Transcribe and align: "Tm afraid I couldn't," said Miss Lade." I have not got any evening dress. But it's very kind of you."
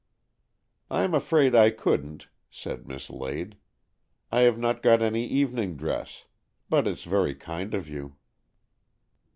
"Tm 0.89 1.15
afraid 1.15 1.53
I 1.53 1.69
couldn't," 1.69 2.27
said 2.49 2.87
Miss 2.87 3.11
Lade." 3.11 3.55
I 4.31 4.39
have 4.39 4.57
not 4.57 4.81
got 4.81 4.99
any 4.99 5.27
evening 5.27 5.75
dress. 5.77 6.25
But 6.69 6.87
it's 6.87 7.03
very 7.03 7.35
kind 7.35 7.75
of 7.75 7.87
you." 7.87 8.15